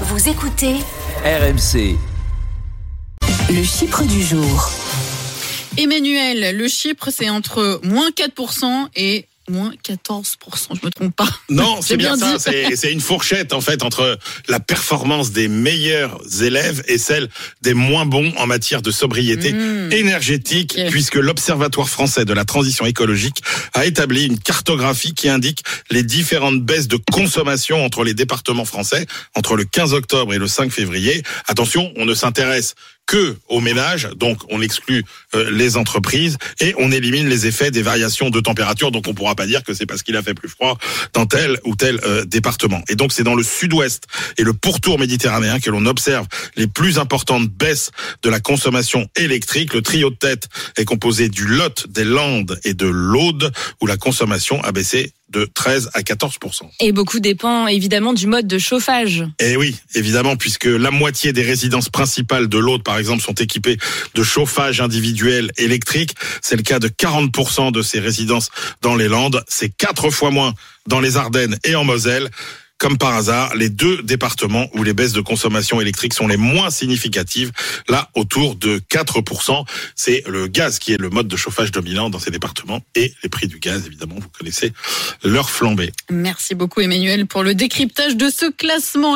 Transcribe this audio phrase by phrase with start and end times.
[0.00, 0.74] Vous écoutez
[1.24, 1.96] RMC.
[3.48, 4.70] le Chypre du jour.
[5.78, 10.34] Emmanuel, le Chypre, c'est entre moins 4% et moins 14%,
[10.80, 11.28] je me trompe pas.
[11.48, 12.50] Non, c'est bien, bien ça.
[12.74, 17.28] C'est une fourchette en fait entre la performance des meilleurs élèves et celle
[17.62, 19.92] des moins bons en matière de sobriété Mmh.
[19.92, 26.02] énergétique, puisque l'Observatoire français de la transition écologique a établi une cartographie qui indique les
[26.02, 30.70] différentes baisses de consommation entre les départements français entre le 15 octobre et le 5
[30.72, 31.22] février.
[31.46, 32.74] Attention, on ne s'intéresse
[33.06, 35.04] que aux ménages, donc on exclut
[35.34, 38.90] euh, les entreprises et on élimine les effets des variations de température.
[38.90, 40.78] Donc on pourra pas dire que c'est parce qu'il a fait plus froid
[41.12, 42.82] dans tel ou tel euh, département.
[42.88, 44.04] Et donc c'est dans le sud-ouest
[44.38, 47.90] et le pourtour méditerranéen que l'on observe les plus importantes baisses
[48.22, 49.74] de la consommation électrique.
[49.74, 53.96] Le trio de tête est composé du Lot, des Landes et de l'Aude, où la
[53.96, 56.38] consommation a baissé de 13 à 14
[56.80, 59.24] Et beaucoup dépend évidemment du mode de chauffage.
[59.40, 63.76] Eh oui, évidemment, puisque la moitié des résidences principales de l'Aude, par exemple, sont équipées
[64.14, 66.14] de chauffage individuel électrique.
[66.40, 69.42] C'est le cas de 40% de ces résidences dans les Landes.
[69.48, 70.54] C'est quatre fois moins
[70.86, 72.30] dans les Ardennes et en Moselle.
[72.78, 76.70] Comme par hasard, les deux départements où les baisses de consommation électrique sont les moins
[76.70, 77.52] significatives,
[77.88, 79.64] là, autour de 4%.
[79.94, 83.28] C'est le gaz qui est le mode de chauffage dominant dans ces départements et les
[83.28, 84.72] prix du gaz, évidemment, vous connaissez
[85.22, 85.92] leur flambée.
[86.10, 89.12] Merci beaucoup Emmanuel pour le décryptage de ce classement.